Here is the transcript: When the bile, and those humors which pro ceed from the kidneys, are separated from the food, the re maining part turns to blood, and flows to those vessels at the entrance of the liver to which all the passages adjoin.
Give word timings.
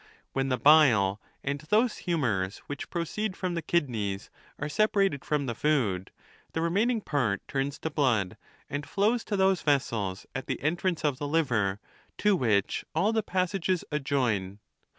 When 0.33 0.49
the 0.49 0.57
bile, 0.57 1.21
and 1.43 1.59
those 1.59 1.99
humors 2.09 2.57
which 2.65 2.89
pro 2.89 3.03
ceed 3.03 3.35
from 3.35 3.53
the 3.53 3.61
kidneys, 3.61 4.31
are 4.57 4.67
separated 4.67 5.23
from 5.23 5.45
the 5.45 5.53
food, 5.53 6.09
the 6.53 6.61
re 6.63 6.71
maining 6.71 7.05
part 7.05 7.47
turns 7.47 7.77
to 7.77 7.91
blood, 7.91 8.35
and 8.67 8.83
flows 8.89 9.23
to 9.25 9.37
those 9.37 9.61
vessels 9.61 10.25
at 10.33 10.47
the 10.47 10.59
entrance 10.59 11.05
of 11.05 11.19
the 11.19 11.27
liver 11.27 11.79
to 12.17 12.35
which 12.35 12.83
all 12.95 13.13
the 13.13 13.21
passages 13.21 13.83
adjoin. 13.91 14.57